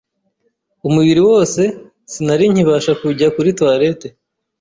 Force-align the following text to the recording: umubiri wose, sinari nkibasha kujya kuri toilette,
umubiri 0.87 1.21
wose, 1.29 1.61
sinari 2.11 2.45
nkibasha 2.51 2.91
kujya 3.01 3.27
kuri 3.35 3.49
toilette, 3.59 4.07